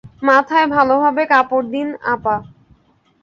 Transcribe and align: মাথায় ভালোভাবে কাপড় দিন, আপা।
মাথায় 0.27 0.67
ভালোভাবে 0.67 1.23
কাপড় 1.25 1.65
দিন, 1.73 1.87
আপা। 2.13 2.35